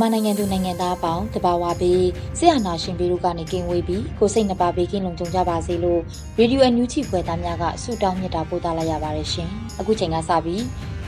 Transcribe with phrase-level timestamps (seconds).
[0.00, 6.00] မြန်မာနိုင်ငံသူနိုင်ငံသားအပေါင်းတဘာဝပြီးဆရာနာရှင်ပြီးတို့ကနေကင်းဝေးပြီးကိုစိတ်နှပါဘေးကင်းလုံခြုံကြပါစေလို့
[6.38, 9.48] ရေဒီယိုအန်ယူချီဖွယ်သားများကဆုတောင်းမြတ်တာပို့သလိုက်ရပါတယ်ရှင်။
[9.80, 10.64] အခုချိန်ကစပြီး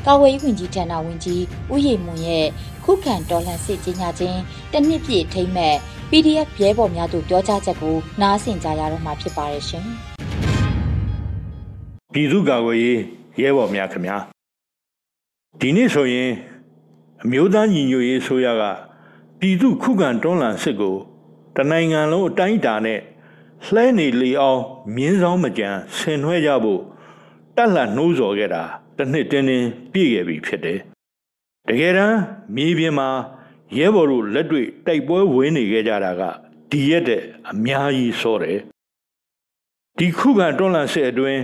[0.06, 2.46] ကာဝေးဝင်ကြီးဌာနဝင်ကြီးဥယေမွန်ရဲ့
[2.84, 4.38] ခုခံတော်လှန်စစ်ကြီးညာခြင်း
[4.72, 5.74] တနစ်ပြည့်ထိမ့်မဲ့
[6.10, 9.84] PDF ရဲဘော်များတို့ပြောကြားချက်ကိုနားဆင်ကြရတော့မှာဖြစ်ပါတယ်ရှင်။
[12.14, 12.98] ပြည်သူ့ကာကွယ်ရေး
[13.40, 14.16] ရဲဘော်များခင်ဗျာ
[15.60, 16.30] ဒီနေ့ဆိုရင်
[17.24, 18.62] အမျိုးသားညီညွတ်ရေးဆိုရက
[19.38, 20.96] ပြည်သူခုခံတွန်းလှန်စစ်ကို
[21.56, 23.00] တနိုင်ငံလုံးအတိုင်းအတာနဲ့
[23.66, 24.60] လှဲနေလေအောင်
[24.94, 26.80] မြင်းဆောင်မကြံဆင်နွှဲကြဖို့
[27.56, 28.62] တက်လှနှိုးဆော်ခဲ့တာ
[28.96, 30.78] တစ်နှစ်တင်းတင်းပြည့်ခဲ့ပြီဖြစ်တယ်။
[31.68, 32.18] တကယ်တမ်း
[32.56, 33.08] မြေပြင်မှာ
[33.78, 36.22] ရဲဘော်တို့လက်တွေ့တိုက်ပွဲဝင်နေခဲ့ကြတာက
[36.70, 38.58] ဒီရက်တဲ့အများကြီးစောတယ်။
[39.98, 41.40] ဒီခုခံတွန်းလှန်စစ်အတွင်း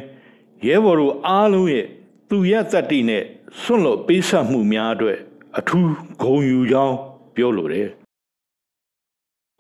[0.66, 1.86] ရဲဘော်တို့အားလုံးရဲ့
[2.28, 3.24] သူရသတ္တိနဲ့
[3.60, 5.18] ဆွန့်လွတ်ပေးဆက်မှုများအတွက်
[5.58, 5.90] အထူး
[6.22, 6.96] ဂုဏ်ယူကြောင်း
[7.34, 7.88] ပြောလိုတယ်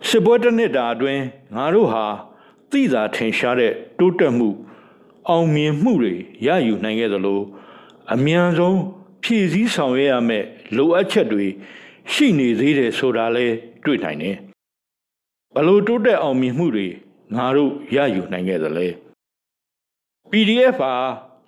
[0.08, 1.22] စစ်ပွဲတစ်နှစ်တာအတွင်း
[1.54, 2.04] ငါတို့ဟာ
[2.70, 4.48] သိသာထင်ရှားတဲ့တိုးတက်မှု
[5.28, 6.14] အောင်မြင်မှုတွေ
[6.46, 7.40] ရယူနိုင်ခဲ့သလို
[8.14, 8.78] အမြန်ဆုံး
[9.22, 10.46] ဖြည့်ဆည်းဆောင်ရွက်ရမယ့်
[10.76, 11.46] လိုအပ်ချက်တွေ
[12.12, 13.46] ရှိနေသေးတယ်ဆိုတာလဲ
[13.84, 14.36] တွေ့နိုင်တယ်
[15.54, 16.86] ဘလို့တိုးတက်အောင်မြင်မှုတွေ
[17.36, 18.86] ငါတို့ရယူနိုင်ခဲ့သလဲ
[20.30, 20.92] PDF ဟာ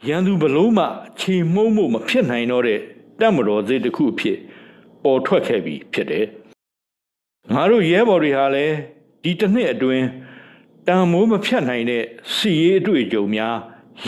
[0.09, 0.87] ရန်သူဘလို့မှ
[1.21, 2.81] ခြေမှုံးမှုမဖြစ်နိုင်တော့တဲ့
[3.21, 4.39] တပ်မတော်သေးတစ်ခုအဖြစ်
[5.03, 6.27] ပေါ်ထွက်ခဲ့ပြီဖြစ်တယ်။
[7.55, 8.77] ငါတို့ရဲဘော်တွေဟာလည်း
[9.23, 10.07] ဒီတစ်နှစ်အတွင်း
[10.87, 12.05] တန်မိုးမဖြတ်နိုင်တဲ့
[12.35, 13.57] စီရေးအတွေ့အကြုံများ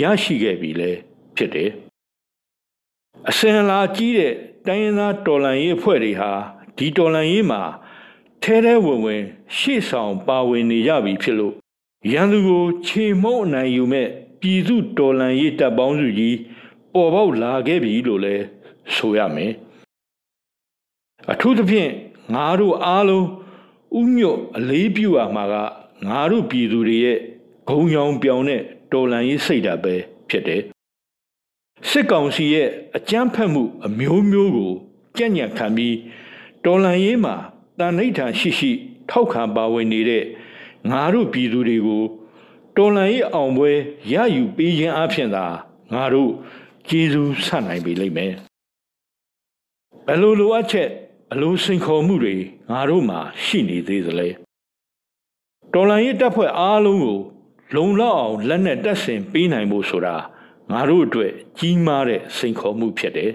[0.01, 0.91] ရရှိခဲ့ပြီလေ
[1.37, 1.71] ဖြစ်တယ်။
[3.28, 4.34] အစင်လာကြီးတဲ့
[4.67, 6.31] တိုင်းရင်းသားတော်လှန်ရေးအဖွဲ့တွေဟာ
[6.77, 7.62] ဒီတော်လှန်ရေးမှာ
[8.43, 9.22] ထဲထဲဝင်ဝင်
[9.56, 11.55] ရှေ့ဆောင်ပါဝင်နေရပြီဖြစ်လို့
[12.12, 14.09] ရန်သူကိုခြေမုံအနိုင်ယူမဲ့
[14.41, 16.37] ပြည်သူတော်လှန်ရေးတပ်ပေါင်းစုကြီး
[16.95, 18.45] ပေါ်ပေါက်လာခဲ့ပြီလို့လည်း
[18.94, 19.53] ဆိုရမယ်
[21.31, 21.91] အထူးသဖြင့်
[22.34, 23.26] ငါတို့အားလုံး
[24.00, 25.54] ဥညွတ်အလေးပြုရမှာက
[26.09, 27.19] ငါတို့ပြည်သူတွေရဲ့
[27.69, 29.94] ဂုံရောင်ပြောင်တဲ့တော်လန်ရေးစိတ်ဓာတ်ပဲ
[30.28, 30.62] ဖြစ်တယ်
[31.88, 34.72] စစ်ကောင်စီရဲ့အကြမ်းဖက်မှုအမျိုးမျိုးကို
[35.16, 35.97] ကြံ့ညံ့ခံပြီး
[36.65, 37.34] တော်လန်ရေးမှာ
[37.78, 38.71] တန်ဋိဌာန်ရှိရှိ
[39.10, 40.25] ထောက်ခံပါဝင်နေတဲ့
[40.91, 42.04] ငါတို့ပြည်သူတွေကို
[42.76, 43.71] တော်လန်ရေးအောင်ပွဲ
[44.12, 45.47] ရယူပေးခြင်းအဖြစ်သာ
[45.92, 46.31] ငါတို့
[46.88, 48.32] ကျေးဇူးဆနိုင်ပေလိမ့်မယ်
[50.07, 50.89] ဘယ်လိုလိုအပ်ချက်
[51.33, 52.37] အလိုစင်ခေါ်မှုတွေ
[52.71, 54.29] ငါတို့မှာရှိနေသေးသလဲ
[55.73, 57.21] တော်လန်ရေးတပ်ဖွဲ့အားလုံးကို
[57.75, 60.17] လုံလောက်အောင်လက်နဲ့တက်ဆင်ပေးနိုင်ဖို့ဆိုတာ
[60.71, 63.33] ငါတို့အတွက်ကြီးမားတဲ့စိန်ခေါ်မှုဖြစ်တယ်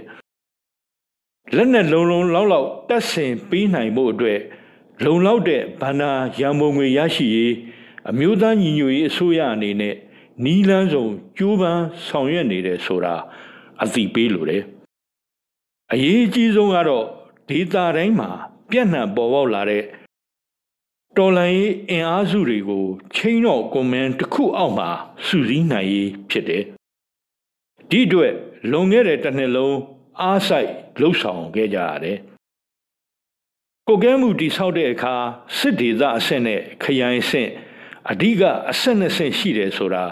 [1.56, 4.40] လက်နဲ့လုံလုံလောက်လောက်တက်ဆင်ပေးနိုင်ဖို့အတွက်
[5.06, 7.54] လုံလောက်တဲ့ဗန္နာရံပုံငွေရရှိရေး
[8.10, 9.96] အမျိုးသားညီညွတ်ရေးအစိုးရအနေနဲ့
[10.44, 13.16] နီးလန်းဆောင်ကြိုးပမ်းဆောင်ရွက်နေတယ်ဆိုတာ
[13.84, 14.64] အသိပေးလိုတယ်
[15.94, 17.06] အရေးအကြီးဆုံးကတော့
[17.50, 18.30] ဒေတာတိုင်းမှာ
[18.70, 19.84] ပြန့်နှံ့ပေါ်ပေါက်လာတဲ့
[21.18, 24.90] တော်လန်ရေးအင်အားစုတွေကိုချင်းတော့ကွန်မန်တစ်ခုအောက်မှာ
[25.26, 26.64] စုစည်းနိုင်ရေးဖြစ်တယ်။
[27.90, 28.34] ဒီအတွက်
[28.72, 29.78] လွန်ခဲ့တဲ့တစ်နှစ်လုံး
[30.22, 30.70] အားဆိုင်
[31.00, 32.18] လှုပ်ဆောင်ခဲ့ကြရတယ်။
[33.88, 35.16] ကိုကဲမှုတိဆောက်တဲ့အခါ
[35.58, 37.50] စစ်ဒေသအဆင့်နဲ့ခရိုင်အဆင့်
[38.12, 40.06] အဓိကအဆင့်နဲ့ဆင့်ရှိတယ်ဆိုတာ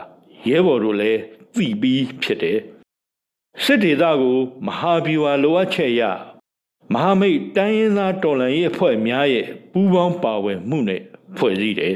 [0.49, 1.21] ရဲဘော်တို့လည်း
[1.55, 2.59] သိပြီးဖြစ်တယ်။
[3.63, 4.37] စစ်ဒေသကို
[4.67, 6.01] မဟာဗျူဟာလိုအပ်ချက်ရ
[6.93, 11.01] မဟာမိတ်တိုင်းရင်းသားတော်လှန်ရေးအဖွဲ့များရဲ့ပူးပေါင်းပါဝင်မှုနဲ့
[11.37, 11.95] ဖွဲ့စည်းတယ်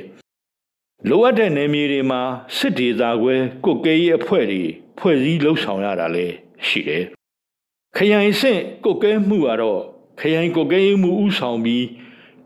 [1.09, 2.21] ။လိုအပ်တဲ့နယ်မြေတွေမှာ
[2.57, 3.35] စစ်ဒေသကွဲ
[3.65, 4.63] ကုတ်ကဲရေးအဖွဲ့တွေ
[4.99, 6.35] ဖွဲ့စည်းလှုပ်ဆောင်ရတာလည်း
[6.67, 7.03] ရှိတယ်။
[7.95, 9.81] ခရိုင်ဆင့်ကုတ်ကဲမှုကတော့
[10.19, 11.85] ခရိုင်ကုတ်ကဲရေးမှုဥဆောင်ပြီး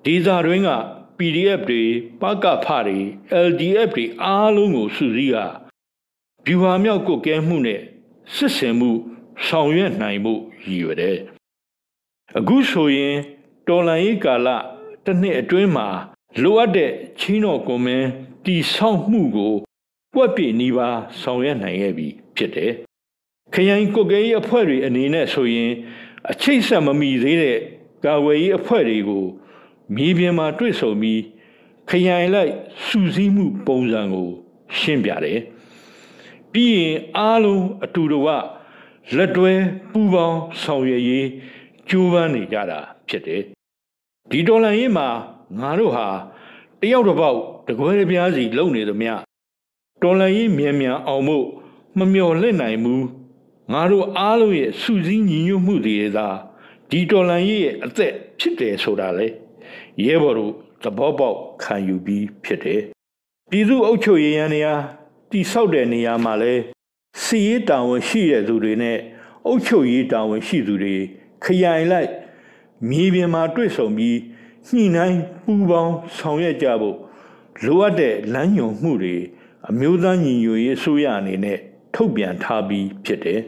[0.06, 0.72] ဒေသတွင်းက
[1.18, 1.84] PDF တွေ
[2.22, 2.98] ပကဖတွေ
[3.48, 5.38] LDF တွေအားလုံးကိုစုစည်းက
[6.46, 7.82] ဗျူဟာမြောက်ကုတ်ကဲမှုနဲ့
[8.36, 8.92] စစ်ဆင်မှု
[9.46, 10.34] ဆောင်ရွက်နိုင်မှု
[10.66, 11.18] ရည်ရွယ်တယ်
[12.38, 13.16] အခုဆိုရင်
[13.68, 14.48] တော်လန်ရေးကာလ
[15.06, 15.88] တစ်နှစ်အတွင်းမှာ
[16.42, 18.08] လိုအပ်တဲ့ချင်းတော်ကွန်မင်း
[18.46, 19.54] တီဆောက်မှုကို
[20.14, 22.72] ပွက်ပြနီးပါးဆောင်ရွက်နိုင်ခဲ့ပြီဖြစ်တယ်
[23.54, 25.72] ခရိုင်ကုတ်ကဲရေးအဖွဲ့တွေအနေနဲ့ဆိုရင်
[26.32, 27.60] အချိတ်ဆက်မမီသေးတဲ့
[28.06, 29.26] ကာဝယ်ရေးအဖွဲ့တွေကို
[29.96, 31.22] မြေပြင်မှာတွေ့ဆုံပြီး
[31.90, 32.54] ခရိုင်လိုက်
[32.86, 34.30] စူးစီးမှုပုံစံကို
[34.78, 35.40] ရှင်းပြတယ်
[36.54, 38.28] ပြီးရင်အားလုံးအတူတဝ
[39.16, 39.54] လက်တွဲ
[39.92, 41.28] ပူးပေါင်းဆောင်ရွက်ရေး
[41.90, 42.80] ကြိုးပမ်းနေကြတာ
[43.10, 43.42] ဖြစ်တယ်
[44.32, 45.08] ဒီတော်လန်ရေးမှာ
[45.60, 46.08] ငါတို့ဟာ
[46.82, 49.14] တယောက်တစ်ပေါက်တကွဲတပြားစီလုံနေသမျှ
[50.02, 51.46] တော်လန်ရေးမြန်မြန်အောင်ဖို့
[52.00, 53.06] မမျော်လင့်နိုင်ဘူး
[53.72, 56.28] ငါတို့အားလုံးရဲ့စုစည်းညီညွတ်မှုတွေသာ
[56.90, 59.28] ဒီတော်လန်ရေးရဲ့အသက်ဖြစ်တယ်ဆိုတာလေ
[60.06, 60.54] ရဲဘော်တို့
[60.84, 62.82] သဘောပေါက်ခံယူပြီးဖြစ်တယ်
[63.52, 64.76] ပြည်သူ့အုပ်ချုပ်ရေးရန်နေရာ
[65.34, 66.54] တိဆောက်တဲ့နေရာမှာလဲ
[67.22, 68.98] စီရေးတာဝန်ရှိတဲ့သူတွေနဲ့
[69.46, 70.96] အုပ်ချုပ်ရေးတာဝန်ရှိသူတွေ
[71.44, 72.12] ခရိုင်လိုက်
[72.90, 74.18] မြေပြင်မှာတွေ့ဆုံပြီး
[74.74, 76.98] ညှိနှိုင်းပူးပေါင်းဆောင်ရွက်ကြဖို့
[77.66, 79.16] လိုအပ်တဲ့လမ်းညွှန်မှုတွေ
[79.70, 81.58] အမျိုးသားညီညွတ်ရေးအစိုးရအနေနဲ့
[81.96, 83.40] ထုတ်ပြန်ထားပြီးဖြစ်တယ်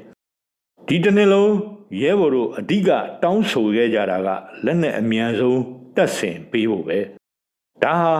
[0.87, 1.53] ။ဒီတစ်နှစ်လုံး
[2.01, 2.89] ရဲဘော်တို့အဓိက
[3.23, 4.29] တောင်းဆိုခဲ့ကြတာက
[4.65, 5.61] လက်နက်အမြန်ဆုံး
[5.95, 6.99] တပ်ဆင်ပေးဖို့ပဲ။
[7.83, 8.15] ဒါဟာ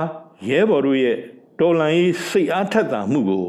[0.50, 1.17] ရဲဘော်တို့ရဲ့
[1.59, 3.45] တော်လှန်ရေးစိတ်အားထက်သန်မှုကို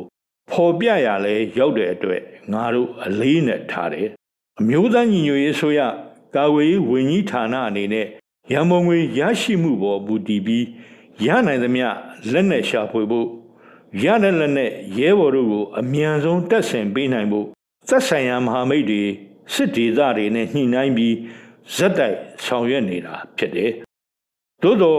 [0.50, 2.22] ဖော်ပြရလဲရောက်တဲ့အတွက်
[2.52, 4.08] ငါတို့အလေးနဲ့ထားတယ်။
[4.60, 5.80] အမျိုးသားညီညွတ်ရေးဆိုရ
[6.34, 8.06] ကာဝေးဝန်ကြီးဌာနအနေနဲ့
[8.52, 10.64] ရန်ပုံငွေရရှိမှုပေါ်မူတည်ပြီး
[11.26, 11.86] ရနိုင်သမျှ
[12.32, 13.28] လက်နက်ရှာဖွေဖို့
[14.02, 17.46] ရတဲ့လက်နက်ရဲဘော်တို့ကိုအမြန်ဆုံးတက်ဆင်ပေးနိုင်ဖို့
[17.88, 19.02] သက်ဆိုင်ရာမဟာမိတ်တွေ
[19.54, 21.14] စစ်ဒေသတွေနဲ့ညှိနှိုင်းပြီး
[21.76, 23.70] ဇက်တိုက်ဆောင်ရွက်နေတာဖြစ်တယ်။
[24.62, 24.96] သို့သော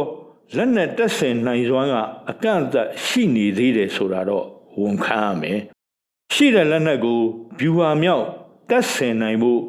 [0.55, 1.95] လက်နက်တက်ဆင်နိုင်စွမ်းက
[2.31, 4.45] အကန့်အသတ်ရှိနေသေးတယ်ဆိုတာတော့
[4.79, 5.59] ဝန်ခံရမယ်။
[6.33, 7.19] ရှိတဲ့လက်နက်ကို
[7.59, 8.25] ဗျူဟာမြောက်
[8.69, 9.61] တက်ဆင်နိုင်ဖို့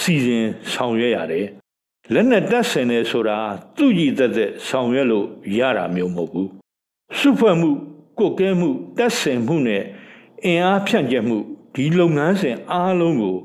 [0.00, 1.46] စီစဉ်ဆောင်ရွက်ရတယ်။
[2.12, 3.38] လက်နက်တက်ဆင်နေဆိုတာ
[3.76, 5.26] သူ့ကြည်သက်သက်ဆောင်ရွက်လို့
[5.58, 6.48] ရတာမျိုးမဟုတ်ဘူး။
[7.18, 7.70] စုဖွဲ့မှု
[8.18, 9.82] ကိုကဲမှုတက်ဆင်မှုနဲ့
[10.44, 11.38] အင်အားဖြန့်ကျက်မှု
[11.74, 13.36] ဒီလုပ်ငန်းစဉ်အားလုံးကို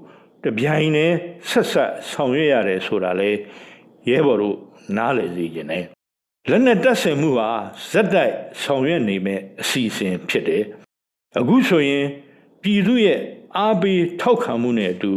[0.44, 1.16] တပြိုင်တည်း
[1.50, 3.32] ဆက်ဆက်ဆောင်ရွက်ရတယ်ဆိုတာလေ
[4.10, 4.58] ရဲဘော်တို့
[4.96, 5.99] နားလည်စေခြင်းနဲ့
[6.50, 7.50] လက်နဲ့တက်ဆင်မှုဟာ
[7.92, 10.64] ဇက်တိုက်ဆောင်ရွက်နေမဲ့အစီအစဉ်ဖြစ်တယ်
[11.40, 12.06] အခုဆိုရင်
[12.62, 13.20] ပြည်သူရဲ့
[13.58, 15.14] အားပေးထောက်ခံမှုနဲ့အတူ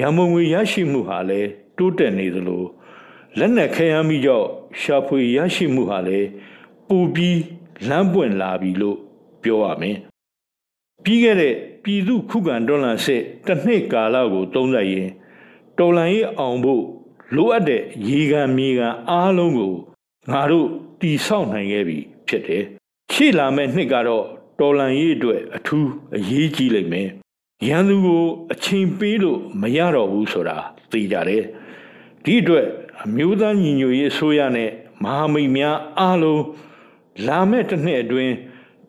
[0.00, 2.64] ရမုံငွေရရှိမှုဟာလည်းတိုးတက်နေသလို
[3.38, 4.48] လက်နက်ခဲယမ်းမိကြောင့်
[4.80, 6.28] ရှာဖွေရရှိမှုဟာလည်း
[6.88, 7.40] ပူပြီး
[7.88, 8.98] လမ်းပွင့်လာပြီလို့
[9.42, 9.96] ပြောရမယ်
[11.04, 11.54] ပြီးခဲ့တဲ့
[11.84, 15.08] ပြည်သူခုခံတော်လှန်စစ်တစ်နှစ်ကာလကိုသုံးသပ်ရင်
[15.78, 16.84] တော်လှန်ရေးအောင်ဖို့
[17.36, 19.74] လိုအပ်တဲ့ရေခံမြေခံအားလုံးကို
[20.30, 20.66] ငါတို့
[21.00, 21.98] တီဆောက်နိုင်ခဲ့ပြီ
[22.28, 22.64] ဖြစ်တယ်
[23.12, 24.24] ရှေ့လာမဲ့နှစ်ကတော့
[24.60, 27.08] တော်လှန်ရေးအတွက်အထူးအရေးကြီးလိမ့်မယ်
[27.68, 30.56] ရန်သူကိုအချိန်ပေးလို့မရတော့ဘူးဆိုတာ
[30.90, 31.44] သိကြတယ်
[32.24, 32.66] ဒီအတွက်
[33.04, 34.70] အမျိုးသားညီညွတ်ရေးအစိုးရနဲ့
[35.04, 36.42] မဟာမိတ်များအားလုံး
[37.26, 38.34] လာမဲ့တစ်နှစ်အတွင်း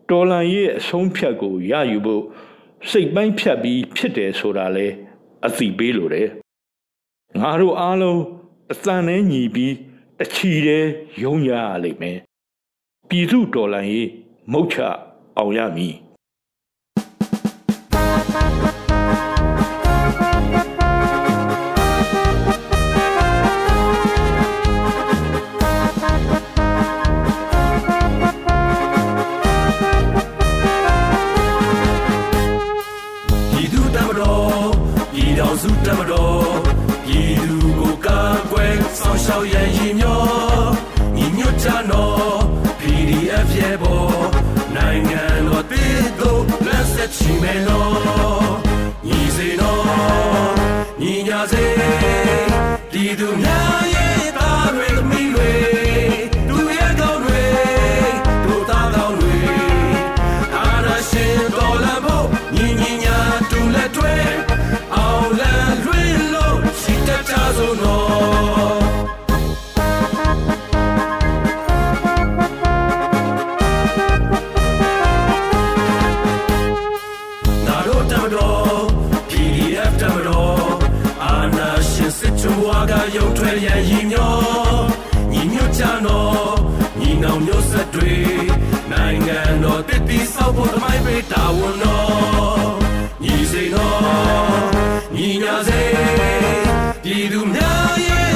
[0.10, 2.24] တော်လန်ရဲ့အဆုံးဖြတ်ကိုရယူဖို့
[2.90, 4.88] စိတ်ပိုင်းဖြတ်ပြီးဖြစ်တယ်ဆိုတာလဲ
[5.48, 6.28] အသိပေးလိုတယ်
[7.42, 8.22] ငါတို့အားလုံး
[8.72, 9.74] အသံနဲ့ညီပြီး
[10.22, 10.86] တချီတဲ့
[11.24, 12.18] ယုံရရလိမ့်မယ်
[13.10, 14.10] ပြည်သူတော်လန်ရေး
[14.52, 14.78] မုတ်ချ
[15.38, 15.96] အောင်ရမည်
[83.42, 84.34] တွေ့ရန်ရည်မျော
[85.32, 86.56] ညီညွတ်ကြတော့
[87.00, 88.14] ညီနောင်မျိုးဆက်တွေ
[88.92, 92.72] နိုင်ငံတော်တည်တည်ဆောက်ဖို့တမိုင်းပေးတာဝန်တော်
[93.24, 94.02] ညီစိန်တော်
[95.16, 95.82] ညီညာစေ
[97.04, 98.32] ပြည်သူများရဲ့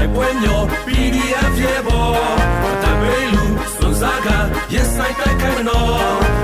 [0.00, 4.28] တိုက်ပွဲမျိုး PDF ရဲ့ပေါ်တပ်ပေးလူစွန်စားက
[4.74, 6.39] yes ဆိုင်တိုက်ခိုင်မနော်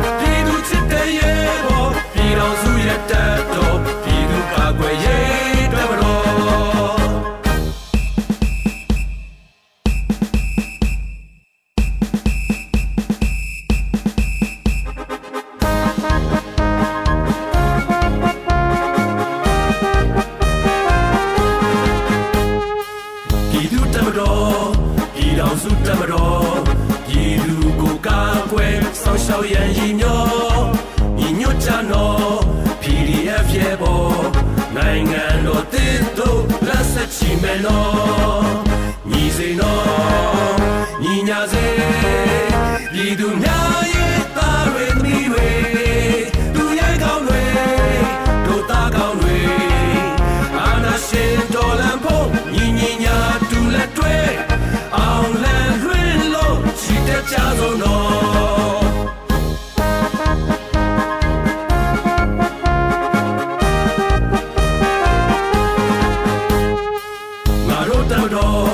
[68.13, 68.71] တို့တမတော်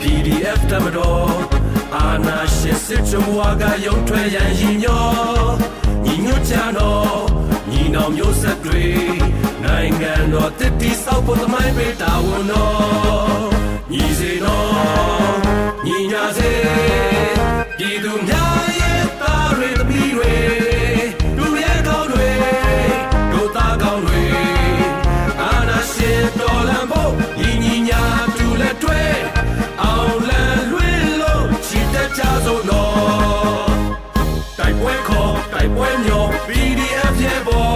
[0.00, 1.30] PDF တမတော်
[1.94, 5.04] အာနာရှင်စစ်ချုံဝါကရုံထွက်ရန်ရင်ညော
[6.04, 7.20] ညီညွတ်ကြတော့
[7.70, 8.86] ညီနောင်မျိုးဆက်တွေ
[9.64, 13.46] နိုင်ငံတော်တည်တည်ဆောက်ဖို့သမိုင်းပေးတာဝန်တော်
[13.92, 14.68] ညီစေတော်
[15.86, 16.52] ညီညာစေ
[17.78, 20.65] ပြည်သူများရဲ့သားတွေသမီးတွေ
[36.06, 37.70] မျော PDF ရဲ့ဘော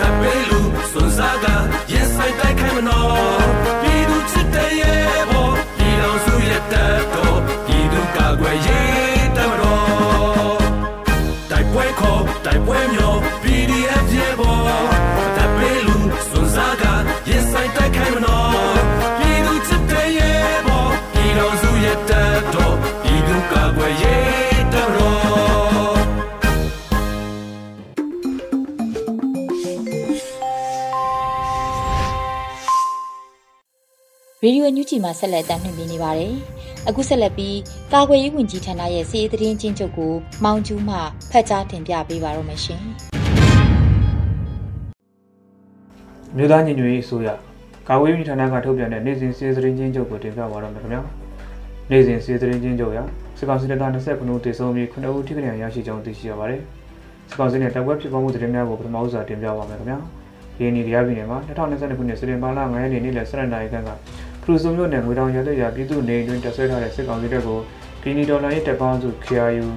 [0.00, 0.60] တပ်ပေးလူ
[0.92, 1.46] စွန်စားက
[1.92, 3.46] ရင်ဆိုင်တိုက်ခိုင်းမနော်
[3.82, 9.01] ပြည်သူချစ်တဲ့ရဲ့ဘောပြည်တော်စုရဲ့တပ်တော်ပြည်သူကာကွယ်ရေး
[34.82, 36.34] ရေဒီယိုညူဂျီမှာဆက်လက်တင်ပြနေပါတယ်။
[36.88, 37.58] အခုဆက်လက်ပြီး
[37.92, 40.12] ကာကွယ်ရေးဝန်ကြီးဌာနရဲ့စီးရေးသတင်းချင်းချုပ်ကို
[40.44, 40.96] မောင်ကျူးမှ
[41.30, 42.82] ဖတ်ကြားတင်ပြပေးပါရမရှင်
[46.36, 47.28] မြို့သားညီညွတ်ရေးအစိုးရ
[47.88, 51.02] ကာဝေးပြည်ဌာနကထုတ်ပြန်တဲ့နေ့စဉ်စီးသတင်းချင်းချုပ်ကိုတင်ပြပါတော့မယ်ခင်ဗျာ
[51.90, 52.98] နေ့စဉ်စီးသတင်းချင်းချုပ်ရ
[53.38, 56.60] စစ်ကောင်စီတပ်သား29ဦးတေဆုံးပြီး9ဦးထိခိုက်ရရှိကြောင်းသိရှိရပါတယ်
[57.28, 59.98] စစ်ကောင်စီနဲ့တပ်ပွဲဖြစ်ပေါ်မှုသတင်းများကိုပထမဦးစွာတင်ပြပါမယ်ခင်ဗျာ
[60.56, 63.90] ဒီနေ့တရားပြည်နယ်မှာ2022ခုနှစ်စက်တင်ဘာလ9ရက်နေ့နေ့လယ်7:00နာရီခန့်က
[64.42, 67.58] ခရူစုံမြို့နယ်ငွေတောင်ရလက်ရပြည်သူနေတွင်တပ်ဆွဲထားတဲ့စစ်ကောင်စီတပ်ကို
[68.02, 69.68] ပြည်နီဒေါ်လာရေးတပ်ပေါင်းစု KRU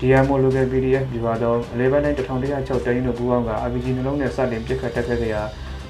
[0.00, 5.42] DMO Local PDF ပြပါတော့အလဲပိုင်းတိုင်း1106တိုင်းတို့ပူးပေါင်းက RPG နှလုံးနဲ့စတင်ပစ်ခတ်တက်ခဲ့ကြရာ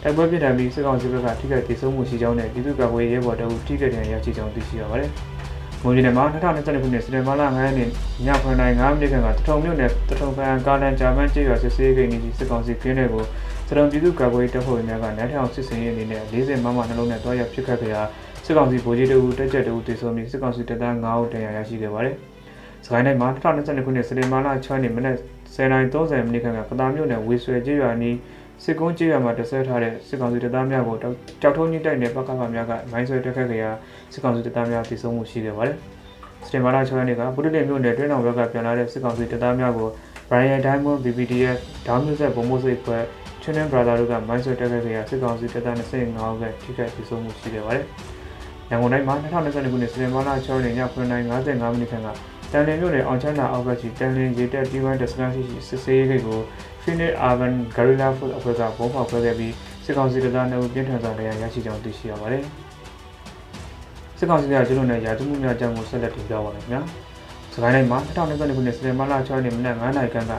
[0.02, 5.10] တိုက်ပွဲဖြစ်တဲ့ပြီးစစ်ကောင်စီဘက်ကထိခိုက်ဒေဆုံးမှုရှိကြောင်းနဲ့ပြည်သူ့ကာကွယ်ရေးဘော်တအုပ်ထိခိုက်ဒဏ်ရာရရှိကြောင်းသိရှိရပါတယ်။
[5.82, 7.90] မွန်ပြည်နယ်မှာ2022ခုနှစ်စက်တင်ဘာလ9ရက်နေ့ည
[8.26, 13.24] 9:05မိနစ်ခန့်ကတထုံမြို့နယ်တထုံကန်ကာလန်ဂျာမန်ကျေးရွာစစ်ဆေးဂိတ်နီစစ်ကောင်စီကင်းတွေကို
[13.72, 18.02] စရုံပြည်သူ့ကာကွယ်ရေးတပ်ဖွဲ့ဝင်များကနန်းထောင်စစ်စင်ရေးအနေနဲ့40မမနှလုံးနဲ့တွားရောက်ပစ်ခတ်ခဲ့ရာ
[18.44, 22.14] စစ်ကောင်စီဗိုလ်ကြီးတအုပ်တက်ကြက်တအုပ်တေဆုံးပြီးစစ်ကောင်စီတပ်သား9ဦးဒဏ်ရာရရှိခဲ့ပါတယ်။
[22.84, 25.16] စကိုင်းတိုင်းမှာ2022ခုနှစ်စက်တင်ဘာလ6ရက်နေ့မနက်
[25.54, 28.16] 10:30မိနစ်ခန့်ကပတာမြို့နယ်ဝေဆွဲကျေးရွာနီး
[28.64, 33.70] စစ်ကုန်းကျေးရွာမှာတဆဲထားတဲ့စစ်ကောင်စီတပ်သားများကိုကြောက်ထုံးကြီးတိုက်နယ်ပကဖများကမိုင်းဆွဲတက်ခတ်ကြရာ
[34.12, 35.76] စစ်ကောင်စီတပ်သားများတည်ဆုံမှုရှိခဲ့ပါတယ်။
[36.46, 39.88] စတင်မာလာ6ရက်နေ့ကဗုဒ္ဓတင်မြို့နယ်တွင်းတော်ဘက်ကပြန်လာတဲ့စစ်ကောင်စီတပ်သားများကို
[40.28, 43.04] Brian Diamond BBDF ဒေါင်းမျိုးဆက်ဘုံမိုးစိတ်ဖွဲ့
[43.42, 47.84] ချွန်းနန်ဘရာသာတို့ကမိုင်းဆွဲတက်ခတ်ကြရာစစ်ကောင်စီတပ်သား25ဦးကထိခိုက်တည်ဆုံမှုရှိခဲ့ပါတယ်။
[48.70, 52.08] ရန်ကုန်တိုင်းမှာ2022ခုနှစ်စတင်မာလာ6ရက်နေ့ည9:55မိနစ်ခန့်က
[52.52, 56.40] တန်လင်းမြို့နယ်အောင်ချမ်းသာအောက်ကရှိတန်လင်းရေတက် T1 Descan ရှိစစ်ဆေးရေးဂိတ်ကို
[56.82, 59.52] Phoenix Urban Guerrilla Force အဖွဲ့ကဘုံဖောက်ခွဲခဲ့ပြီး
[59.84, 62.42] စစ်ကောင်စီတပ်သား2ဦးပြင်းထန်စွာဒဏ်ရာရရှိကြောင်းသိရှိရပါတယ်။
[64.18, 66.80] စစ်ကောင်စီကကျွလွန်တဲ့ရာဇဝမှုများအကြောင်းကိုဆက်လက်တင်ပြပါမယ်ခင်ဗျာ။
[67.54, 70.32] စကိုင်းတိုင်းမှာ2022ခုနှစ်စက်တင်ဘာလ6ရက်နေ့မနက်9:00နာရီခန့်က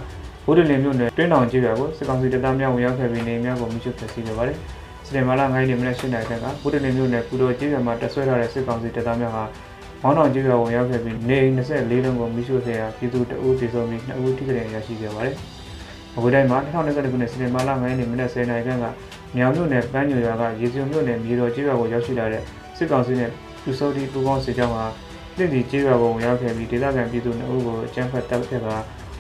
[0.46, 4.58] ဘိုးဒလင်မြို့နယ်တွင်းတောင်ကျေးရွာကိုစစ်ကောင်စီတပ်သားများဝင်ရောက်ခဲ့ပြီးနေများကိုမိရှုဖျက်ဆီးခဲ့ပါတယ်။
[5.06, 9.44] စက်တင်ဘာလ9ရက်နေ့မနက်7:00နာရီခန့်ကဘိုးဒလင်မြို့နယ်ပူတော်ကျေးရွာမှာတပ်ဆွဲထားတဲ့စစ်ကောင်စီတပ်သားများဟာ
[10.02, 15.36] မောင်းတော်ကျေးရွာဝင်ရောက်ခဲ့ပြီးနေအိမ်24လုံးကိုမိရှုခဲ့ရာပြည်သူတအုပ်ဒေဆုံးပြီး2ဦးထိခိုက်ရရှိခဲ့ပါတယ်။
[16.16, 18.86] အခုတိုင်းမှာ2022ခုနှစ်စက်တင်ဘာလ9ရက်နေ့မနက်10:00နာရီခန့်က
[19.36, 22.44] မြောင်မြို့နယ်ပန်းညိုရွာကရေစုံမြို့နယ်မြေတော်ကျေးရွာကိုရောက်ရှိလာတဲ့
[22.78, 23.30] စစ်ကောင်စီနဲ့
[23.64, 24.86] ပြူစောတိပူပေါင်းစစ်ကြောင်းဟာ
[25.36, 28.68] ပြည်သူကျေးရွာကိုဝင်ရောက်ခဲ့ပြီးဒေသခံပြည်သူ2ဦးကိုအကြမ်းဖက်တပ်ဖြတ်က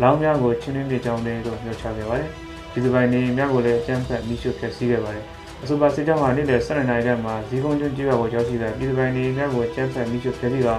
[0.01, 2.29] လောင်းများကိုချင်းနှင်းမြေကြောင်းတွေကိုညှို့ချခဲ့ပါတယ်။
[2.71, 5.25] ပြည်သူပိုင်းနေများကိုလည်းအကြမ်းဖက်မိရှုဖျက်ဆီးခဲ့ပါတယ်။
[5.63, 10.69] အဆိုပါစစ်ကြောင်းဟာနေ့လယ်12နာရီခန့်မှာဇီကုန်းကျွန်းကျေးရွာကိုရောက်ရှိလာပြည်သူပိုင်းနေများကိုအကြမ်းဖက်မိရှုဖျက်ဆီးက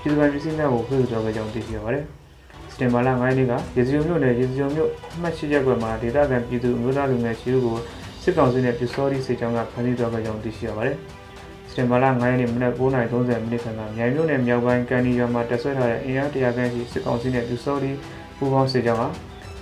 [0.00, 2.04] ပြည်သူပိုင်းပြည်စည်းများကိုခွင့်ပြုကြောင်းကြောင်းသိရှိရပါတယ်။
[2.72, 7.76] စတင်မာလာ9ရက်နေ့ကရေစကြိုမြို့နယ်ရေစကြိုမြို့အမှတ်၈ရပ်ကွက်မှာဒေသခံပြည်သူအမျိုးသားလူငယ်ရှိသူကို
[8.22, 10.96] စစ်ကောင်စီနဲ့ပြူစောတိစစ်ကြောင်းကဖမ်းဆီးသွားကြောင်းသိရှိရပါတယ်။
[11.70, 17.90] စတင်မာလာ9ရက်နေ့မနက်9:30မိနစ်ခန့်ကမြိုင်မြို့နယ်မြောက်ပိုင်းကန်ဒီရွာမှာတပ်ဆွဲထားတဲ့အင်အား100ခန့်ရှိစစ်ကောင်စီနဲ့ပြူစောတိ
[18.38, 19.08] ပူးပေါင်းစစ်ကြောင်းဟာ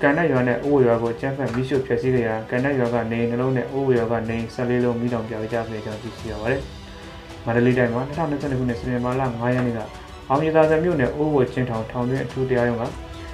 [0.03, 6.63] ကန်နက်ရွာနဲ့အိုးဝရွာကိုကျန်းဖက်မိရှုဖျက်ဆီးကြရာကန်နက်ရွာကနေနှလုံးနဲ့အိုးဝရွာကနေ14လုံးမိတောင်ပြကြခဲ့ကြောင်းသိရှိရပါတယ်။
[7.45, 9.81] မန္တလေးတိုင်းမှာ2022ခုနှစ်စက်တင်ဘာလ9ရက်နေ့က
[10.29, 12.85] အောင်ရသာစံမြို့နယ်အိုးဝချင်းထောင်ထောင်တွင်းအထူးတရားရုံးက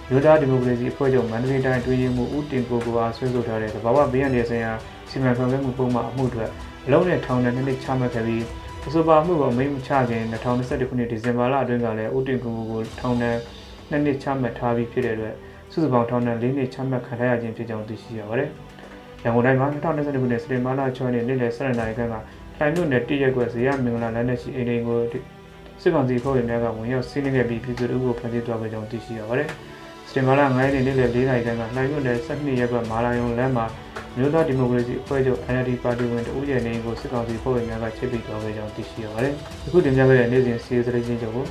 [0.09, 4.73] မြို့သားဒီမိုကရေစီအဖွဲ့ချုပ်မန္တလေးတိုင်းတွင်းရေးမှူးဦးတင်ကိုကိုအားဆွေးဆိုထားတဲ့သဘာဝဘေးရန်တွေဆိုင်ရာ
[5.11, 6.45] စီမံခန့်ခွဲမှုပုံမှန်အမှုတွေ
[6.87, 8.45] အလုံးနဲ့ထောင်နဲ့နှစ်နှစ်ချမှတ်ခဲ့ပြီး
[8.87, 13.37] အဆိုပါမှုကိုအမိန့်မချခင်2021ခုနှစ်ဒီဇင်ဘာလအတွင်းကလည်းဥတင်ကူကိုထောင်ဒဏ်
[13.93, 15.35] နှစ်နှစ်ချမှတ်ထားပြီးဖြစ်တဲ့အတွက်
[15.73, 18.49] စုစုပေါင်းထောင်ဒဏ်၄နှစ်ချမှတ်ခံထားရခြင်းဖြစ်ကြောင်းသိရှိရပါတယ်။
[19.25, 24.99] ရန်ကုန်တိုင်းမှာ2022ခုနှစ်စက်တင်ဘာလ6ရက်နေ့နေ့လယ်7:00နာရီခန့်ကလှိုင်မြို့နယ်တည့်ရက်ကွက်ဇေယျမင်္ဂလာလမ်းနဲ့ရှိအိမ်အိမ်ကို
[25.83, 29.49] စစ်ကောင်စီဖွဲ့ဝင်များကဝင်ရောက်စီးနင်းခဲ့ပြီးပြည်သူတို့ကိုဖမ်းဆီးသွားခဲ့ကြောင်းသိရှိရပါတယ်။
[30.09, 33.67] စတင်မာလာ9ရက်နေ့နေ့လယ်4နာရီခန့်ကလှိုင်မြို့နယ်12ရက်ကွက်မာလာယုံလမ်းမှာ
[34.17, 39.35] မြို့သားဒီမိုကရေစီအဖွဲ့ချုပ် NLD ပါတီဝင်တဦးရဲ့နေကိုစစ်ကောင်စီဖွဲ့ဝင်များကချစ်ပြီးသွားခဲ့ကြောင်းသိရှိရပါတယ်။
[39.67, 41.47] အခုတင်ပြခဲ့တဲ့နေ့စဉ်စီးရီးသတင်းချင်းချုပ်ကို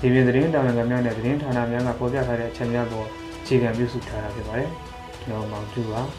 [0.00, 3.06] ဒီပြင်သတင်းတာဝန်ခံများနဲ့သတင်းဌာနများကပေါ်ပြထားတဲ့အချက်များပေါ်
[3.42, 4.70] အခြေခံပြုစုထားတာဖြစ်ပါတယ်။
[5.22, 6.02] ကျွန်တော်မောင်ကျူပါ။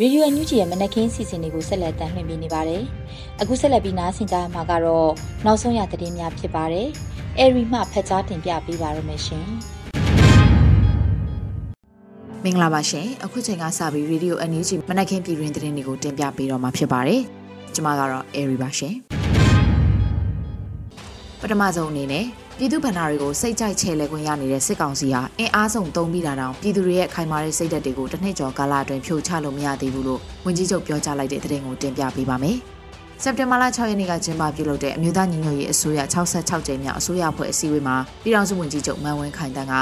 [0.00, 2.82] ရေဒီယိုအန်ယူဂျီရဲ့မနက်ခင်းစီစဉ်တွေကိုဆက်လက်တင်ပြနေပါတယ်။
[3.40, 5.10] အခုဆက်လက်ပြီးနားဆင်ကြမှာကတော့
[5.44, 6.88] နောက်ဆုံးရသတင်းများဖြစ်ပါတယ်။
[7.38, 9.48] အဲရီမှဖတ်ကြားတင်ပြပေးပါရမရှင်။
[12.46, 17.20] မင်္ဂလာပါရှင်။အခုချိန်ကစပြီးရေဒီယိုအန်ယူဂျီမနက်ခင်းပြည်တွင်သတင်းတွေကိုတင်ပြပေးတော့မှာဖြစ်ပါတယ်။
[17.74, 18.94] ကျွန်မကတော့အဲရီပါရှင်။
[21.40, 22.24] ပထမဆုံးအနေနဲ့
[22.58, 32.56] ပြည်သူဗန္နာတွေကိုစိတ်ကြိုက်ချဲလဲခွင့်ရနေတဲ့စစ်ကောင်စီဟာအင်အားစုံသုံးပြီးတာတောင်ပြည်သူတွေရဲ့ခိုင်မာတဲ့စိတ်ဓာတ်တွေကိုတစ်နှစ်ကျော်ကာလအတွင်းဖြိုချလို့မရသေးဘူးလို့ဝန်ကြီးချုပ်ပြောကြားလိုက်တဲ့သတင်းကိုတင်ပြပေးပါမယ်။
[33.22, 39.74] စက်တင်ဘာလ6ရက်နေ့ကကျင်းပပြုလုပ်တဲ့အမျိုးသားညီညွတ်ရေးအစိုးရ66ကြိမ်မြောက်အစိုးရဖွဲ့အစည်းအဝေးမှာပြည်ထောင်စုဝန်ကြီးချုပ်မန်ဝင်းခိုင်တန်းက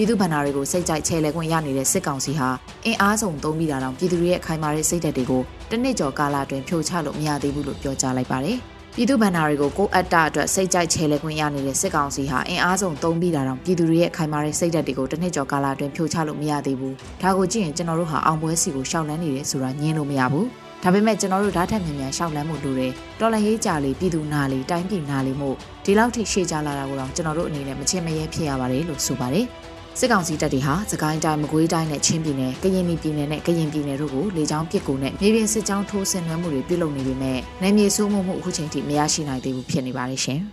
[0.00, 2.48] ြည်သူဗန္နာတွေကိုစိတ်ကြိုက်ချဲလဲခွင့်ရနေတဲ့စစ်ကောင်စီဟာ
[2.86, 8.56] အင်အားစုံသုံးပြီးတာတောင်ပြည်သူတွေရဲ့ခိုင်မာတဲ့စိတ်ဓာတ်တွေကိုတစ်နှစ်ကျော်ကာလအတွင်းဖြိုချလို့မရသေးဘူးလို့ပြောကြားလိုက်ပါတယ်။
[8.96, 20.46] ပြည်သူဗန္နာတွေကိုကိုအတ္တအတွက်စိတ်ကြိုက်ချဲလဲခွင့်ရနေတဲ့စစ်ကောင်စီဟာအင်အားစုံသုံးပြီးတာတောင်ပြည်သူတွေရဲ့ခိုင်မာတဲ့စိတ်ဓာတ်တွေကိုတစ်နှစ်ကျော်ကာလအတွင်းဖြိုချလို့မရသေးဘူး။ဒါကိုကြည့်ရင်ကျွန်တော်တို့ဟာအောင်ပွဲစီကိုရှောက်လန်းနေတယ်ဆိုတာညင်းလို့မရဘူး။
[20.82, 29.46] ဒါပေမဲ့ကျွန်တော်တို့ဓာတ်ထက်မြန်မြန်ရှောက်လန်းမှုလိုတယ်။တော်လန်ရေးကြလေပြည်သူနာလေတိုင်းပြည်နာလေမို့ဒီလောက်ထိရှေ့ကြလာတာကိုတော့ကျွန်တော်တို့အနေနဲ့မချင်မရဲဖြစ်ရပါတယ်လို့ဆိုပါတယ်။
[30.00, 40.40] စစ်ကောင်စီတပ်တွေဟာစကိုင်းတိုင်းမကွေးတိုင်းနဲ့ချင်းပြည်နယ်ကရင်ပြည်နယ်နဲ့ကရင်ပြည်နယ်တို့ကိုလေကြောင်းပစ်ကူနဲ့မြေပြင်စစ်ကြောင်းထိုးဆင်နွှဲမှုတွေပြုလုပ်နေပေမဲ့နယ်မြေစိုးမိုးမှုအခုချိန်ထိမရရှိနိုင်သေးဘူးဖြစ်နေပါတယ်ရှင်။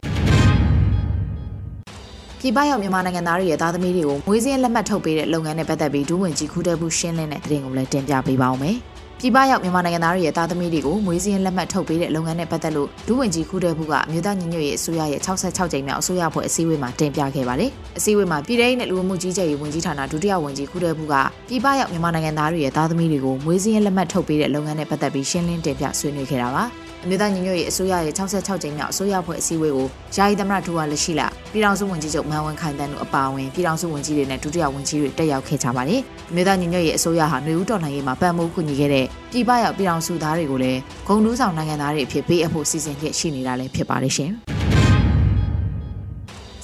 [2.39, 8.77] ပြည်ပရောက်မြန်မာနိုင်ငံသားတွေရဲ့သားသမီးတွေကိုမွေးစင်းလက်မှတ်ထုတ်ပေးတဲ့လုပ်ငန်းနဲ့ပတ်သက်ပြီးဒူးဝင်ကြီးခူးတဲ့ဘူးရှင်းလင်းတဲ့သတင်းကိုလည်းတင်ပြပေးပါောင်းမယ်။
[9.19, 21.15] ပြည်ပရောက်မြန်မာနိုင်ငံသားတွေရဲ့သားသမီးတွေကိုမွေးစင်းလက်မှတ်ထုတ်ပေးတဲ့လုပ်ငန်းနဲ့ပတ်သက်လို့ဒုဝန်ကြီးခူးတဲ့ဘူးကအမျိုးသားညီညွတ်ရေးအစိုးရရဲ့66ကြိမ်မြောက်အစိုးရဖွဲ့အစည်းအဝေးမှာတင်ပြခဲ့ပါတယ်။အစည်းအဝေးမှာပြည်ထောင်နဲ့လူမှုကြီးကြပ်ရေးဝန်ကြီးဌာနဒုတိယဝန်ကြီးခူးတဲ့ဘူးက
[21.49, 26.65] ပြည်ပရောက်မြန်မာနိုင်ငံသားတွေရဲ့သားသမီးတွေကိုမွေးစင်းလက်မှတ်ထုတ်ပေးတဲ့လုပ်ငန်းနဲ့ပတ်သက်ပြီးရှင်းလင်းတင်ပြဆွေးနွေးခဲ့တာပါ။
[27.08, 44.32] အမျိုးသားညီညွတ်ရေးအစိုးရရဲ့66ကြိမ်မြောက်အစိုးရဖွဲ့အစည်းအဝေးကိုယာယီသမရထူဝါလက်ရှိလာပြည်ထောင်စုဝန်ကြီးချုပ်မန်ဝင်းခိုင်တန်းတို့အပါအဝင်ပြည်ထောင်စုဝန်ကြီးတွေနဲ့ဒုတိယဝန်ကြီးတွေတက်ရောက်ခဲ့ကြပါတယ်။အမျိုးသားညီညွတ်ရေးအစိုးရဟာຫນွေဦးတော်လှန်ရေးမှာပံ့ပိုးကူညီခဲ့တဲ့ပြည်ပရောက်ပြည်ထောင်စုသားတွေကိုလည်းဂုံတူးဆောင်နိုင်ငံသားတွေအဖြစ်ပေးအပ်ဖို့စီစဉ်ခဲ့ရှိနေတာလည်းဖြစ်ပါတယ်ရှင်။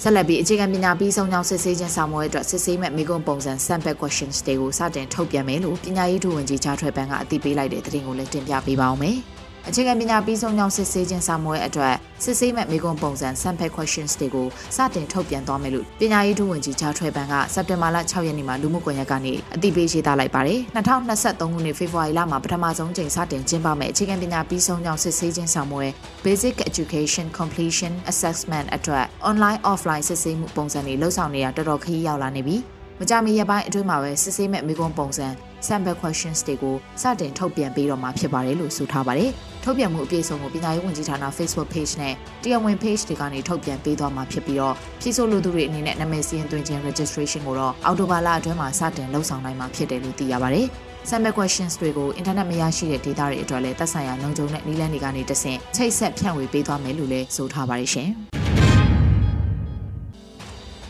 [0.02, 9.20] ဆက်လက်ပြီးအခြေခံပညာပြီးဆုံးကြောင်းစစ်ဆေးခြင်းဆောင်ရွက်အတွက်စစ်ဆေးမဲ့မိကုံပုံစံ sample questions တွေကိုစတင်ထုတ်ပြန်မယ်လို့ပညာရေးဒုဝန်ကြီးချားထွဲပန်းကအသိပေးလိုက်တဲ့သတင်းကိုလည်းတင်ပြပေးပါောင်းမယ်။
[9.68, 25.90] အခြေခံပညာပြီးဆုံးကြောင်းစစ်ဆေးခြင်းစာမွေးအတွက်စစ်ဆေးမဲ့မိကွန်ပုံစံ sample questions တွေကိုစတင်ထုတ်ပြန်သွားမယ်လို့ပညာရေးဒုဝန်ကြီးချားထွဲပန်းကစက်တင်ဘာလ6ရက်နေ့မှာလူမှုကွန်ရက်ကနေအသိပေးရေးသားလိုက်ပါတယ်။2023ခုနှစ်ဖေဖော်ဝါရီလမှာပထမဆုံးချိန်စတင်ကျင်းပမဲ့အခြေခံပညာပြီးဆုံးကြောင်းစစ်ဆေးခြင်းစာမွေး
[26.26, 32.58] Basic Education Completion Assessment အတွက် online offline စစ်ဆေးမှုပုံစံတွေလှုပ်ဆောင်နေတာတော်တော်ခရီးရောက်လာနေပြီ။
[33.00, 35.28] မကြမီရက်ပိုင်းအတွင်းမှာပဲစစ်ဆေးမဲ့မိကွန်ပုံစံ
[35.68, 39.32] sample questions တွေကိုစတင်ထုတ်ပြန်ပေးတော့မှာဖြစ်ပါတယ်လို့ဆိုထားပါတယ်။
[39.64, 50.68] ထုတ်ပြန်မှုအပြည့်အစုံကိုပညာရေးဝန်ကြီးဌာန Facebook page နဲ့တရားဝင် page တွေကနေထုတ်ပြန်ပေးသွားမှာဖြစ်ပြီးတော့ပြည်စိုးလူသူတွေအနေနဲ့နာမည်စာရင်းသွင်းခြင်း registration ကိုတော့အော်တိုဘာလအတွင်းမှာစတင်လှုပ်ဆောင်နိုင်မှာဖြစ်တယ်လို့သိရပါတယ်။
[51.10, 58.10] sample questions တွေကို internet မရရှိတဲ့ data တွေအတွက်လည်းသက်ဆိုင်ရာလုံခြုံတဲ့နည်းလမ်းတွေကနေတဆင့်ချိတ်ဆက်ဖြန့်ဝေပေးသွားမယ်လို့လည်းဆိုထားပါတယ်ရှင်။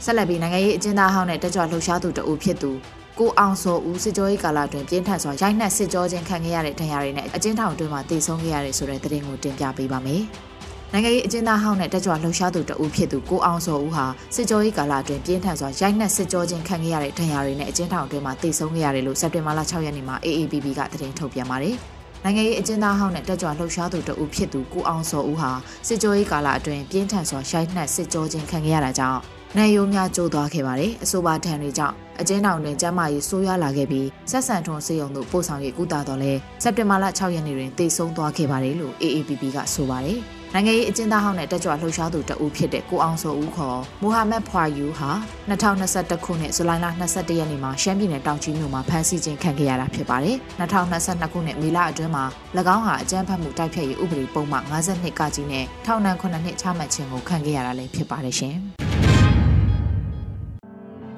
[0.05, 2.71] ဆက်လက်ပြီးနိုင်ငံရေးအကျဉ်းသားဟောင်းနဲ့တက်ကြွလှုပ်ရှားသူတအူဖြစ်သူ
[3.19, 10.23] ကိုအောင်စောဦးစစ်ကြောရေးကာလအတွင်းပြင်းထန်စွာရိုက်နှက်စစ်ကြောခြင်းခံခဲ့ရတဲ့ဒဏ်ရာတွေနဲ့အကျဉ်းထောင်အတွင်းမှာတည်ဆုံးခဲ့ရတဲ့ဆိုတဲ့သတင်းကိုတင်ပြပေးပါမယ်။
[10.93, 21.75] နိုင်ငံရေးအကျဉ်းသားဟောင်းနဲ့တက်ကြွလှုပ်ရှားသူတဦးဖြစ်သူကိုအောင်စောဦးဟာစစ်ကြောရေးကာလအတွင်းပြင်းထန်စွာရိုက်နှက်စစ်ကြောခြင်းခံခဲ့ရတဲ့ဒဏ်ရာတွေနဲ့အကျဉ်းထောင်အတွင်းမှာတည်ဆုံးခဲ့ရတယ်လို့စက်တင်ဘာလ6ရက်နေ့မှာ AABB ကသတင်းထုတ်ပြန်ပါတယ်။
[22.23, 25.51] နိုင်ငံရေးအကျဉ်းသားဟောင်းနဲ့တက်ကြွလှုပ်ရှားသူတဦးဖြစ်သူကိုအောင်စောဦးဟာ
[25.87, 29.19] စစ်ကြောရေးကာလအတွင်းပြင်းထန်စွာရိုက်နှက်စစ်ကြောခြင်းခံခဲ့ရတာကြောင့်
[29.57, 40.19] နိုင်ရိုးများကျိုးသွားခဲ့ပါတယ်။အဆိုပါထံတွေကြောင့် အကျဉ်းထောင်တွင်ကျန်းမာရေးဆိုးရွားလာခဲ့ပြီးဆက်ဆံထွန်းစေယုံတို့ပို့ဆောင်ရေးကုသတော်လဲစက်တင်ဘာလ6ရက်နေ့တွင်တိတ်ဆုံးသွားခဲ့ပါတယ်လို့ AAPP ကဆိုပါတယ်။
[40.53, 45.11] နိုင်ငံရေးအကျဉ်းသားဟောင်းနဲ့တက်ကြွလှုပ်ရှားသူတဦးဖြစ်တဲ့ကိုအောင်စောဦးခေါ်မိုဟာမက်ဖွာယူဟာ
[45.49, 52.25] 2021ခုနှစ်ဇူလိုင်လ22ရက်နေ့မှာရှမ်းပြည်နယ်တောင်ကြီးမြို့မှာဖမ်းဆီးခြင်းခံခဲ့ရတာဖြစ်ပါတယ်။2022ခုနှစ်မေလအတွင်းမှာ၎
[52.75, 58.57] င်းဟာအကြမ်းဖက်မှုတိုက်ဖျက်ရေးဥပဒေပုံမှန်52ကကြီးနဲ့ထောင်ဒဏ်9နှစ်ချမှတ်ခြင်းကိုခံခဲ့ရတာလည်းဖြစ်ပါတယ်ရှင်။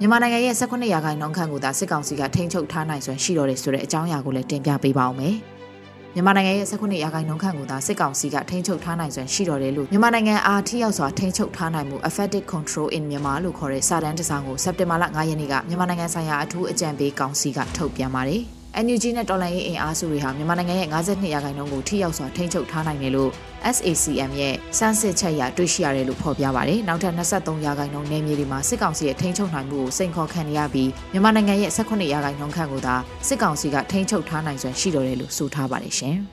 [0.03, 5.35] မြန်မာနိုင်ငံရဲ့18ရာခိုင်နှုန်းခန့်ကိုသာစစ်ကောင်စီကထိန်းချုပ်ထားနိုင်စွမ်းရှိတော်တယ်ဆိုတဲ့အကြောင်းအရာကိုလည်းတင်ပြပေးပါောင်းမယ်။
[6.15, 18.43] မြန်မာနိုင်ငံရဲ့19ရာခိုင်နှုန်းခန့်ကိုသာစစ်ကောင်စီကထိန်းချုပ်ထားနိုင်စွမ်းရှိတော်တယ်လို့မြန်မာနိုင်ငံအားထိရောက်စွာထိန်းချုပ်ထားနိုင်မှု effective control in Myanmar လို့ခေါ်တဲ့စာတမ်းတစ်စောင်ကိုစက်တင်ဘာလ9ရက်နေ့ကမြန်မာနိုင်ငံဆိုင်ရာအထူးအကြံပေးကောင်စီကထုတ်ပြန်ပါတယ်။
[18.81, 23.31] NUG နဲ့တော်လှန်ရေးအင်အားစုတွေဟာမြန်မာနိုင်ငံရဲ့52ရာခိုင်နှုန်းကိုထိရောက်စွာထိန်းချုပ်ထားနိုင်တယ်လို့
[23.75, 32.95] SACM ရဲ့စမ်းစစ်ချက်အရတွေ့ရှိရတယ်လို့ဖော်ပြပါတယ်။နောက်ထပ်23ရာခိုင်နှုန်းနယ်မြေတွေမှာစစ်ကောင်စီရဲ့ထိန်းချုပ်နိုင်မှုကိုစိန်ခေါ်ခံရပြီးမြန်မာနိုင်ငံရဲ့18ရာခိုင်နှုန်းခန့်ကိုသာ
[33.27, 36.17] စစ်ကောင်စီကထိန်းချုပ်ထားနိုင်စွမ်းရှိတော်တယ်လို့ဆိုထားပါတယ်ရှင်။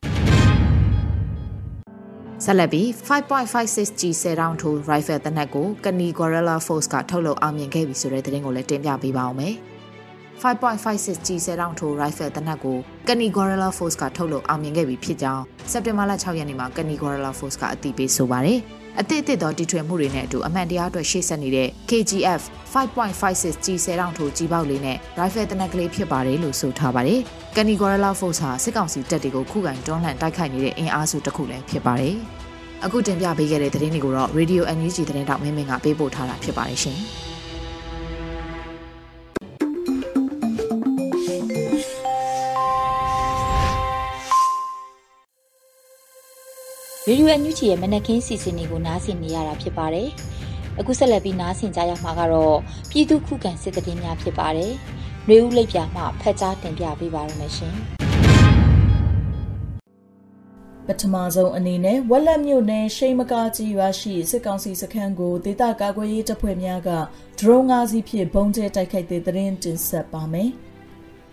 [2.45, 9.55] ဆက်လက်ပြီး 5.56G 10 round to rifle တနက်ကိုကနီ Gorilla Force ကထုတ်လုပ်အောင်မြင်ခဲ့ပြီဆိုတဲ့သတင်းကိုလည်းတင်ပြပေးပါောင်းမယ်။
[10.41, 12.77] 5.56 G 10 round ထို rifle တနက်ကို
[13.07, 18.59] ကနီ Gorilla Force ကထုတ်လုပ်အောင်မြင်ခဲ့ပြီဖြစ်ကြောင်းစက်တင်ဘာလ6ရက်နေ့မှာကနီ Gorilla Force ကအတည်ပြုဆိုပါတယ်။
[18.99, 22.41] အသစ်အသစ်သောတီထွင်မှုတွေနဲ့အတူအမှန်တရားအတွက်ရှေ့ဆက်နေတဲ့ KGF
[22.73, 27.19] 5.56 G 10 round ထိုကြီးပေါက်လေးနဲ့ rifle တနက်ကလေးဖြစ်ပါတယ်လို့ဆိုထားပါတယ်။
[27.57, 32.15] ကနီ Gorilla Force ဟာစစ်ကောင်စီတပ်တွေကိုခုခံတွန်းလှန်တိုက်ခိုက်နေတဲ့အင်အားစုတစ်ခုလည်းဖြစ်ပါတယ်။
[32.85, 36.99] အခုတင်ပြပေးခဲ့တဲ့သတင်းတွေကိုတော့ Radio NUG သတင်းတောက်မင်းမင်းကပေးပို့ထားတာဖြစ်ပါတယ်ရှင်။
[47.07, 50.09] ရေဒီယိုအန်ယူဂျီရဲ့မနက်ခင်းစီစဉ်တွေကိုနားဆင်နေရတာဖြစ်ပါတယ်။
[50.79, 52.57] အခုဆက်လက်ပြီးနားဆင်ကြရမှာကတော့
[52.89, 54.73] ပြည်သူခုခံစစ်တည်င်းများဖြစ်ပါတယ်။
[55.27, 57.75] နှွေဦးလိပ်ပြမှဖက်ကြားတင်ပြပေးပါရမရှင်။
[60.87, 66.89] ပထမဆုံးအနေနဲ့ဝက်လက်မြို့နယ်ရှိမကာကြီးရွာရှိစစ်ကောင်စီစခန်းကိုဒေသကာကွယ်ရေးတပ်ဖွဲ့များက
[67.39, 70.51] ဒရုန်း၅စီးဖြင့်ဘုံကျဲတိုက်ခိုက်တဲ့တဲ့ရင်တင်ဆက်ပါမယ်။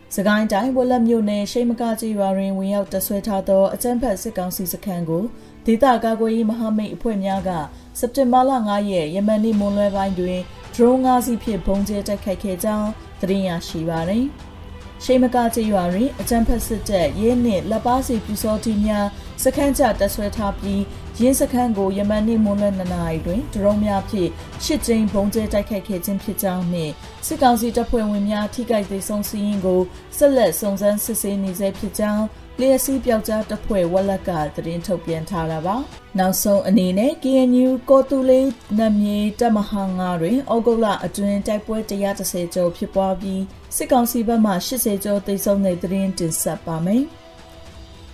[0.16, 5.24] ။စကိုင်းတိုင်းဝလက်မြို့နယ်ရှိမကကြီးရွာတွင်ဝင်ရောက်တဆွဲထားသောအကြမ်းဖက်စစ်ကောင်စီစခန်းကို
[5.70, 7.50] ဒေသကာကွယ်ရေးမဟာမိတ်အဖွဲ့များက
[7.98, 10.38] စက်တင်ဘာလ9ရက်ယမန်နေ့မွန်းလွဲပိုင်းတွင်
[10.74, 12.88] drone ၅စီးဖြင့်ဘုံကျဲတိုက်ခိုက်ခဲ့ကြောင်း
[13.20, 14.26] သတင်းရရှိပါသည်။
[15.04, 19.07] ရှိမကကြီးရွာတွင်အကြမ်းဖက်စစ်တပ်ရဲနှင့်လက်ပါစီပြူစောတီများ
[19.44, 20.83] စခန်းချတပ်ဆွဲထားပြီး
[21.20, 24.31] ရင်းစခန်းကိုယမန်နေ့မွန်းလွဲ2နာရီတွင်ဒရုန်းများဖြင့်
[24.64, 26.92] ရှစ်ကြိမ်ဘုံကျဲတိုက်ခိုက်ခဲ့ခြင်းဖြစ်ကြောင်းနှင့်
[27.26, 29.81] စစ်ကောင်စီတပ်ဖွဲ့ဝင်များထိခိုက်ဒေဆုံးစီးရင်ကို
[30.16, 32.24] ဆက်လက်စုံစမ်းစစ်ဆေးနေဆဲဖြစ်ကြောင်း
[32.60, 35.76] လျှက်စီးပြောက်ကြားတပ်ဖွဲ့ဝက်လက်ကသတင်းထုတ်ပြန်ထားတာပါ
[36.18, 43.42] နောက်ဆုံးအနေနဲ့ KNU ကောတူလေးနမြေတပ်မဟာ9တွင်ဩဂုတ်လအတွင်းတိုက်ပွဲ130ကျော်ဖြစ်ပွားပြီး
[43.76, 47.02] စစ်ကောင်စီဘက်မှ80ကျော်တိတ်ဆုံးတဲ့သတင်းတင်ဆက်ပါမယ်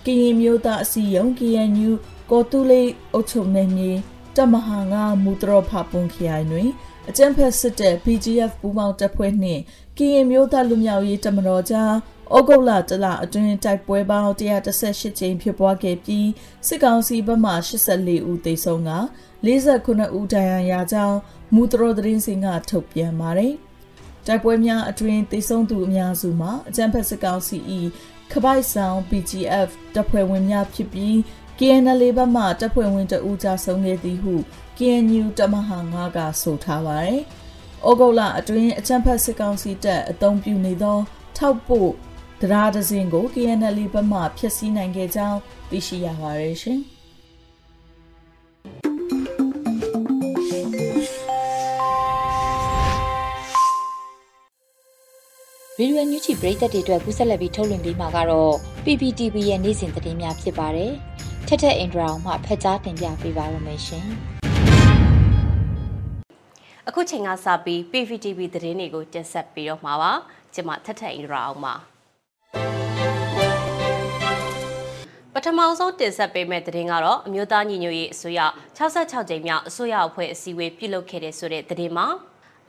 [0.05, 1.91] ကရင်မျိုးသားအစည်းအရုံး KNU
[2.31, 3.91] ကောတူလေးအုပ်ချုပ်နယ်မြေ
[4.35, 6.69] တမဟာငါမူတရဖပွန်ခရိုင်တွင်
[7.09, 9.61] အကြံဖက်စစ်တပ် BGF ပူးပေါင်းတပ်ဖွဲ့နှင့်
[9.97, 11.93] ကရင်မျိုးသားလူမျိုးရေးတမတော်ကြား
[12.33, 16.27] ဩဂုတ်လတလအတွင်းတိုက်ပွဲပေါင်း118ကြိမ်ဖြစ်ပွားခဲ့ပြီး
[16.67, 17.51] စစ်ကောင်စီဘက်မှ
[17.87, 18.91] 84ဦးသေဆုံးက
[19.45, 21.17] 49ဦးဒဏ်ရာရကြောင်း
[21.55, 23.53] မူတရသတင်းစင်ကထုတ်ပြန်ပါတယ်။
[24.27, 27.57] တိုက်ပွဲများအတွင်းသေဆုံးသူအများစုမှာအကြံဖက်စစ်ကောင်စီ၏
[28.31, 31.15] ခပိုက်ဆောင် BGF တပ်ဖွဲ့ဝင်များဖြစ်ပြီး
[31.59, 34.35] KNL ဘက်မှတပ်ဖွဲ့ဝင်တဦးကြဆုံးခဲ့သည်ဟု
[34.77, 37.21] KNU တမဟာ9ကဆိုထားပါတယ်။
[37.89, 40.97] ဩဂုတ်လအတွင်းအချမ်းဖတ်စစ်ကောင်စီတပ်အုံပြုနေသော
[41.37, 41.91] ထောက်ပို့
[42.41, 46.79] တရားဒဇင်ကို KNL ဘက်မှဖျက်ဆီးနိုင်ခဲ့ကြောင်းသိရှိရပါတယ်ရှင်။
[55.77, 58.53] ဗီဒီယိုညူချီပရိသတ်တွေအတွက်ကူးဆက်လက်ပြီးထုတ်လွှင့်ပေးမှာကတော့
[58.85, 60.91] PPTV ရဲ့နေ့စဉ်သတင်းများဖြစ်ပါတယ်။
[61.47, 64.07] ထက်ထက်အင်ဒရာအောင်မှဖက်ကြားတင်ပြပေးပါရမရှင်။
[66.87, 70.11] အခုချိန်ကစပြီး PVTV သတင်းတွေကိုတင်ဆက်ပေးတော့မှာပါ။
[70.53, 71.75] ကျွန်မထက်ထက်အင်ဒရာအောင်ပါ။
[75.37, 78.39] ပထမဆုံးတင်ဆက်ပေးမယ့်သတင်းကတော့အမျိုးသားညီညွတ်ရေးအစိုးရ
[78.77, 82.07] 66ကြိမ်မြောက်အစိုးရအဖွဲ့အစည်းအဝေးပြုလုပ်ခဲ့တဲ့ဆိုတဲ့သတင်းမှာ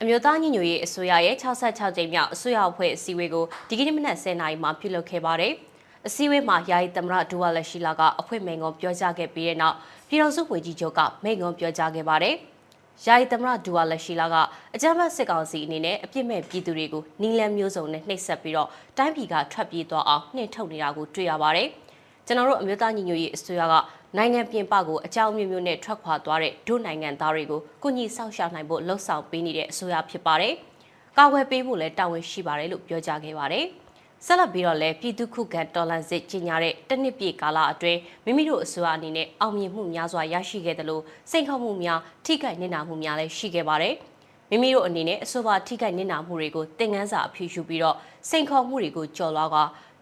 [0.01, 5.53] အမျိုးသားညီညွတ်ရေးအစိုးရရဲ့66ကြိမ်မြောက်အစိုးရအဖွဲ့အစည်းအဝေးကိုဒီကနေ့မနက်10:00နာရီမှာပြုလုပ်ခဲ့ပါတယ်။
[6.07, 9.75] အစည်းအဝေးမှာယာယီသမရဒူဝါလက်ရှိလာကအဖွင့်မိန်ကွန်ပြောကြားခဲ့ပြီးတဲ့နောက်
[10.09, 12.35] ပြည်တော်စုဝန်ကြီးချုပ်ကမိန်ကွန်ပြောကြားခဲ့ပါတယ်။
[13.05, 14.35] ယာယီသမရဒူဝါလက်ရှိလာက
[14.75, 21.69] အကြမ်းဖက်စစ်ကောင်စီအနေနဲ့အပြစ်မဲ့ပြည်သူတွေကိုနီလန်မျိုးစုံနဲ့နှိပ်စက်ပြီးတော့တိုင်းပြည်ကထွက်ပြေးသွားအောင်နှိမ်ထုတ်နေတာကိုတွေ့ရပါတယ်။
[22.27, 23.73] ကျွန်တော်တို့အမျိုးသားညီညွတ်ရေးအစိုးရက
[24.17, 30.53] နိုင်ငံပြင်ပကိုအကြောင်းမျိုးမျိုးနဲ့ထွက်ခွာသွားတဲ့ဒုနိုင်ငံသားတွေကိုကုညီဆောက်ရှောက်နိုင်ဖို့လှုံ့ဆော်ပေးနေတဲ့အစိုးရဖြစ်ပါတယ်။
[31.17, 33.65] ကာဝယ်ပေးဖို့လည်းတာဝန်ရှိပါတယ်လို့ပြောကြားခဲ့ပါတယ်။
[34.25, 43.95] ဆက်လက်ပြီးတော့လည်းပြည်သူ့ခုခံတော်လှန်စစ်ကြီးညာတဲ့တနစ်ပြည့်ကာလအတွင်းမိမိတို့အစိုးရအနေနဲ့အောင်မြင်မှုများစွာရရှိခဲ့တယ်လို့စိန်ခေါ်မှုများထိခိုက်နစ်နာမှုများလည်းရှိခဲ့ပါတယ်။
[44.49, 47.95] မိမိတို့အနေနဲ့အဆိုပါထိခိုက်နစ်နာမှုတွေကိုသင်ခန်းစာအဖြစ်ယူပြီးတော့
[48.29, 49.57] စိန်ခေါ်မှုတွေကိုကြော်လွှားက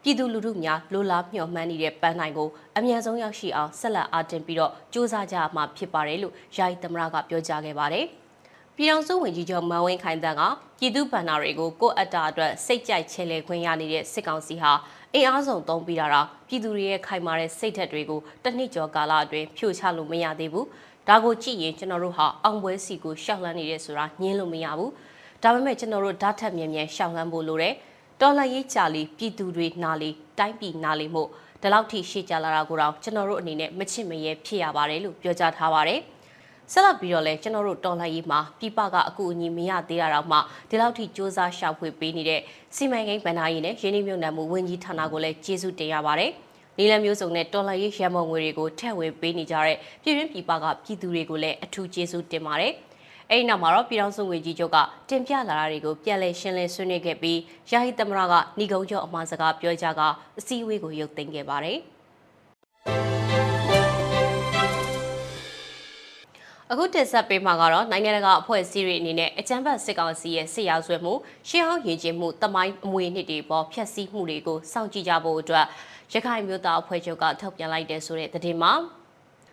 [0.07, 8.05] ပြည်သူလူထုများလိုလားမျှော်မှန်းနေတဲ့ပန်းနိုင်ကိုအမြန်ဆုံးရောက်ရှိအောင်ဆက်လက်အားတင်ပြီးတော့စ조사ကြမှာဖြစ်ပါတယ်လို့ယာယီသမရကပြောကြားခဲ့ပါတယ်။
[8.75, 10.41] ပြည်ထောင်စုဝန်ကြီးချုပ်မန်ဝင်းခိုင်တန်းက
[10.79, 14.71] ပြည်သူ့ဗန္နာတွေကိုကိုယ့်အတ္တအတွက်စိတ်ကြိုက်ချဲလဲခွင့်ရနေတဲ့စစ်ကောင်စီဟာ
[15.13, 20.65] အင်အားစုံသုံးပြီးတာတော့ပြည်သူတွေရဲ့ခိုင်မာတဲ့စိတ်ဓာတ်တွေကိုတနစ်ကျော်ကာလအတွင်းဖြိုချလို့မရသေးဘူး။
[21.07, 24.89] ဒါကိုကြည့်ရင်ကျွန်တော်တို့ဟာအောင်ပွဲစီကိုရှောက်လန်းနေတယ်ဆိုတာညင်းလို့မရဘူး။
[25.43, 27.75] ဒါပေမဲ့ကျွန်တော်တို့ဓာတ်ထက်မြန်မြန်ရှောက်လန်းဖို့လိုတယ်။
[28.21, 31.29] တော်လှန်ရေးကြာလီပြည်သူတွေနာလီတိုင်းပြည်နာလီမို့
[31.61, 35.99] ဒီလောက်ထိရှေ့ကြလာတာကိုတော့ကျွန်တော်တို့အနေနဲ့မချစ်မရဲဖြစ်ရပါတယ်လို့ပြောကြားထားပါတယ်။
[36.71, 40.37] ဆက်လက်ပြီးတော့လဲကျွန်တော်တို့တော်လှန်ရေးမှာပြပကအကူအညီမရသေးတာတော့မှ
[40.69, 42.41] ဒီလောက်ထိစ조사ရှာဖွေပေးနေတဲ့
[42.75, 46.31] စီမံကိန်းဗန္ဓာရေးနဲ့ရင်းနှီးမြှုပ်နှံမှုဝန်ကြီးဌာနကိုလည်းကျေးဇူးတင်ရပါတယ်။
[46.77, 52.73] နီလမျိုးစုံနဲ့တော်လှန်ရေးရန်မုံငွေတွေကိုထည့်ဝင်ပေးနေကြတဲ့ပြည်တွင်းပြည်ပကပြည်သူတွေကိုလည်းအထူးကျေးဇူးတင်ပါတယ်။
[53.31, 54.77] အဲဒီနောက်မှာတော့ပြည်ထောင်စုငွေကြီးချုပ်က
[55.09, 57.39] တင်ပြလာတာတွေကိုပြန်လည်ရှင်းလင်းဆွေးနွေးခဲ့ပြီး
[57.71, 60.01] ယာဟီသမရကဏီကုံကျော်အမှားစကားပြောကြက
[60.39, 61.79] အစည်းအဝေးကိုရုပ်သိမ်းခဲ့ပါတယ်။
[66.71, 71.13] အခုတင်ဆက်ပေးမှာကတော့နိုင်ငံတကာအဖွဲ့အစည်းတွေအနေနဲ့အကြမ်းဖက်စစ်ကောင်စီရဲ့စစ်ရာဇဝတ်မှု
[71.47, 75.65] ရှေးဟောင်းရည်ကျင်းမှုတမိုင်းအမွေနှစ်တွေပေါ်ဖျက်ဆီးမှုတွေကိုစောင့်ကြည့်ကြဖို့အတွက်
[76.13, 78.73] ရခိုင်မျိုးသားအဖွဲ့ချုပ်ကထုတ်ပြန်လိုက်တဲ့ဆိုတဲ့သတင်းမှာ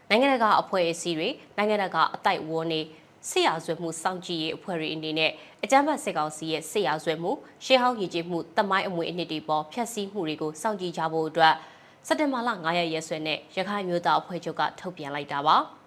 [0.09, 2.81] နိုင်ငံတကာအဖွဲ့အစည်းတွေနိုင်ငံတကာအတိုက်အဝန်းနေ
[3.29, 5.31] စစ်ရာဇဝတ်မှုစောင့်ကြည့်ရေးအဖွဲ့တွေအနေနဲ့
[5.65, 7.33] အကြမ်းဖက်စစ်ကောင်စီရဲ့စစ်ရာဇဝတ်မှု
[7.65, 11.55] ရှေးဟောင်းရည်ကျင်းမှုတမိုင်းအမွေအနှစ်တွေပေါ်ဖျက်ဆီးမှုတွေကိုစောင့်ကြည့်ကြဖို့အတွက်
[12.07, 15.57] စက်တင်ဘာလ9ရက်ရက်စွဲနဲ့ရခိုင်မျိုးသားအဖွဲ့ချုပ်ကထုတ်ပြန်လိုက်တာပါ။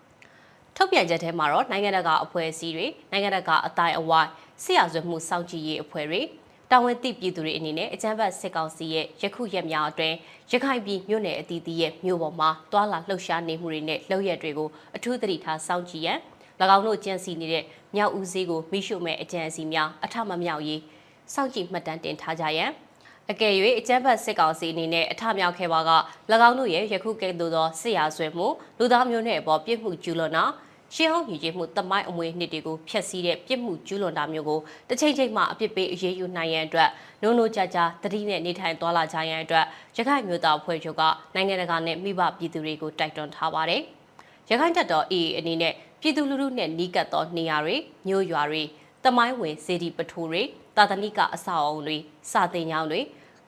[0.75, 4.29] ထုတ်ပြန်ချက်ထဲမှာတော့နိုင်ငံတကာအဖွဲ့အစည်းတွေနိုင်ငံတကာအတိုင်းအဝိုင်း
[4.63, 6.21] ဆရာဆွေမှုစောင့်ကြည့်ရေးအဖွဲ့တွေ
[6.71, 10.15] တာဝန်သိပြည်သူတွေအနေနဲ့အကြမ်းဖက်စစ်ကောင်စီရဲ့ရခုရက်များအတွင်း
[10.51, 16.19] ရခိုင်ပြည်မြို့နယ်အသီးသီးရဲ့မြို့ပေါ်မှာတွာလာလှုပ်ရှားနေမှုတွေနဲ့လောက်ရက်တွေကိုအထူးသတိထားစောင့်ကြည့်ရန်၎
[16.61, 17.63] င်းတို့ကြံစီနေတဲ့
[17.95, 20.81] မြောက်ဦးစည်းကိုမိရှုမဲ့အကြံအစီများအထမမြောက်ရေး
[21.33, 22.71] စောင့်ကြည့်မှတ်တမ်းတင်ထားကြရန်
[23.31, 25.91] အကယ်၍အကြမ်းဖက်စစ်ကောင်စီအနေနဲ့အထမြောက်ခဲ့ပါက၎
[26.47, 28.47] င်းတို့ရဲ့ယခုကဲ့သို့သောစစ်ရာဆွဲမှု
[28.79, 30.45] လူသားမျိုးနဲ့အပေါ်ပြစ်မှုကျူးလွန်တာ
[30.93, 36.89] ရှေးဟောင်းရည်ကြည်မှုတမိုင်းအမွေနှစ်တွေကိုဖျက်ဆီးတဲ့ပြစ်မှုကျူးလွန်တာမျိုးကိုတစ်ချိန်ချိန်မှာအပြစ်ပေးအရေးယူနိုင်ရန်အတွက်
[37.21, 39.65] နိုးနိုးကြကြတတိနဲ့နေထိုင်သွားလာကြရန်အတွက်
[39.97, 41.03] ရခိုင်မျိုးသားအဖွဲ့ချုပ်က
[41.35, 43.81] နိုင်ငံတကာနဲ့မိဘပြည်သူတွေကိုတိုက်တွန်းထားပါတယ်။
[44.49, 47.75] ရခိုင်တပ်တော် AA အနေနဲ့ ပြည်သူလူထုနဲ့နီးကပ်သောနေရာတွေ
[48.07, 48.63] မြို့ရွာတွေ
[49.03, 50.41] တမိုင်းဝင်စေတီပထိုးတွေ
[50.77, 51.97] တာသနိကအဆောက်အုံတွေ
[52.31, 53.01] စာတင်ကျောင်းတွေ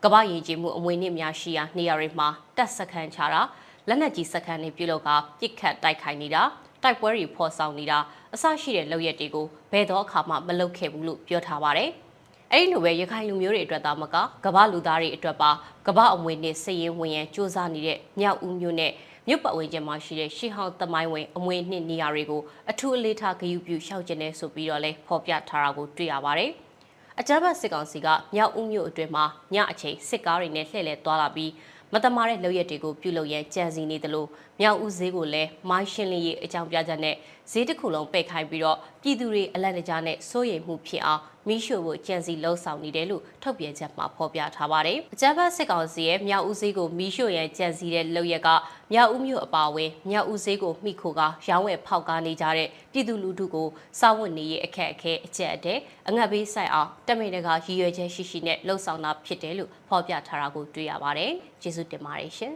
[0.04, 3.42] ကမ္ဘာရည်ကြည်မှုအမွေနှစ်များရှိရာနေရာတွေမှာတက်စခန်းချတာ
[3.88, 6.44] လက်နက်ကြီးစခန်းတွေပြုလုပ်ကပြစ်ခတ်တိုက်ခိုက်နေတာ
[6.84, 7.98] တိုက်ပွဲတွေဖော်ဆောင်နေတာ
[8.34, 11.90] အဆရှိတဲ့လုပ်ရက်တွေကိုဘယ်တော့အခါမှမလုပ်ခဲ့ဘူးလို့ပြောထားပါတယ်။
[12.54, 15.50] အဲဒီလိုပဲရခိုင်လူမျိုးတွေအတွက်သာမကကမ္ဘာလူသားတွေအတွက်ပါ
[15.88, 18.92] ကမ္ဘာအမွေနဲ့စည်ရင်ဝင်ရန်စ조사နေတဲ့မြောက်ဦးမျိုးနဲ့
[19.30, 26.52] မြို့ပတ်ဝန်းကျင်မှာရှိတဲ့ရှီဟောင်းသမိုင်းဝင်အမွေနှစ်နေရာတွေကိုအထူးအလေးထားဂရုပြုရှောက်ကျင်နေဆိုပြီးတော့လဲဖော်ပြထားတာကိုတွေ့ရပါတယ်။
[27.20, 31.52] အကြမ်းဖက်စစ်ကောင်စီကမြောက်ဦးမြို့အတွင်းမှာညအချိန်စစ်ကားတွေနဲ့လှည့်လည်သွားလာပြီး
[31.94, 34.26] မတမာတဲ့လုပ်ရက်တွေကိုပြုလုပ်ရန်ကြံစည်နေသလို
[34.60, 37.16] မြောက်ဦးဈေးကိုလည်းမိုင်းရှင်းလင်းရေးအကြောင်းပြချက်နဲ့
[37.52, 48.50] ဈေးတစ်ခုလုံးပိတ်ခိုင်းပြီးတော့ပြည်သူတွေအလန့်တကြားနဲ့စိုးရိမ်မှုဖြစ်အောင် မိရှို့ဖို့ကြံစည်လှုံ့ဆော်နေတယ်လို့ထုတ်ပြန်ချက်မှာဖော်ပြထားပါတယ်။အကြမ်းဖက်စစ်ကောင်စီရဲ့မြောက်ဦးဈေးကိုမိရှို့ရန်ကြံစည်တဲ့လုပ်ရက်က
[48.94, 53.68] မြောက်ဦးမြို့အပါအဝင်မြောက်ဦးဈေးကိုမိခိုကရောင်းဝယ်ဖောက်ကားနေကြတဲ့ပြည်သူလူထုကို
[54.00, 61.32] စောင့်ဝင်နေရေးအခက်အခဲအကျက်အတဲ့အငတ်ဘေးဆိုင်အောင်တမင်တကာရည်ရွယ်ချက်ရှိရှိနဲ့လှုံ့ဆော်တာဖြစ်တယ်လို့ဖော်ပြထားတာကိုတွေ့ရပါတယ်။
[61.62, 62.54] ကျေးဇူးတင်ပါတယ်ရှင်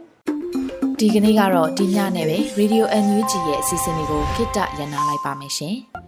[0.98, 5.76] ။ဒီကနေ့ကတော့ဒီညနဲ့ပဲ Radio NUG ရဲ့အစီအစဉ်လေးကိုခਿੱတရနာလိုက်ပါမယ်ရှင်။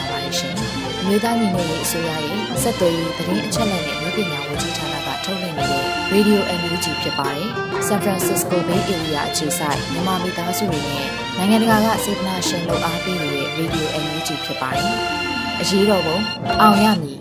[1.07, 7.49] မြေသားညီမတွေအစိုးရရဲ့စက်သွေးရေးသတင်းအချက်အလက်နဲ့မြို့ပညာဝန်ကြီးဌာနကထုတ်လွှင့်နေတဲ့ Radio NUG ဖြစ်ပါတယ်။
[7.87, 14.93] San Francisco Bay Area အခြေစိုက်မြန်မာမိသားစုတွေနဲ့နိုင်ငံတကာကစေတနာရှင်လို့အားပေးနေတဲ့ Radio NUG ဖြစ်ပါတယ်။
[15.61, 16.17] အရေးတော်ပုံ
[16.61, 17.20] အောင်ရမည်